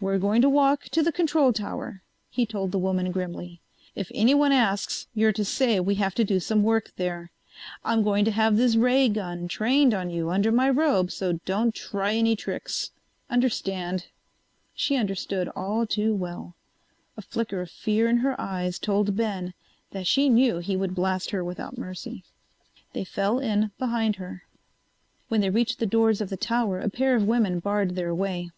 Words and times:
"We're 0.00 0.18
going 0.18 0.42
to 0.42 0.48
walk 0.48 0.84
to 0.86 1.02
the 1.02 1.12
control 1.12 1.52
tower," 1.52 2.02
he 2.28 2.44
told 2.46 2.70
the 2.70 2.78
woman 2.78 3.12
grimly. 3.12 3.60
"If 3.96 4.10
anyone 4.14 4.50
asks 4.52 5.06
you're 5.14 5.32
to 5.32 5.44
say 5.44 5.78
we 5.78 5.94
have 5.96 6.14
to 6.16 6.24
do 6.24 6.38
some 6.40 6.62
work 6.64 6.92
there. 6.96 7.30
I'm 7.84 8.02
going 8.02 8.24
to 8.24 8.30
have 8.32 8.56
this 8.56 8.74
ray 8.74 9.08
gun 9.08 9.46
trained 9.46 9.94
on 9.94 10.10
you 10.10 10.30
under 10.30 10.50
my 10.52 10.70
robe, 10.70 11.10
so 11.12 11.34
don't 11.44 11.74
try 11.74 12.14
any 12.14 12.34
tricks. 12.36 12.90
Understand?" 13.30 14.06
She 14.74 14.96
understood 14.96 15.48
all 15.50 15.86
too 15.86 16.14
well. 16.14 16.56
A 17.16 17.22
flicker 17.22 17.60
of 17.60 17.70
fear 17.70 18.08
in 18.08 18.18
her 18.18 18.40
eyes 18.40 18.78
told 18.78 19.16
Ben 19.16 19.54
that 19.92 20.06
she 20.06 20.28
knew 20.28 20.58
he 20.58 20.76
would 20.76 20.96
blast 20.96 21.30
her 21.30 21.44
without 21.44 21.78
mercy. 21.78 22.24
They 22.92 23.04
fell 23.04 23.38
in 23.38 23.70
behind 23.78 24.16
her. 24.16 24.44
When 25.28 25.40
they 25.40 25.50
reached 25.50 25.78
the 25.78 25.86
doors 25.86 26.20
of 26.20 26.28
the 26.28 26.36
tower 26.36 26.80
a 26.80 26.90
pair 26.90 27.14
of 27.16 27.24
women 27.26 27.58
barred 27.60 27.94
their 27.96 28.14
way. 28.14 28.50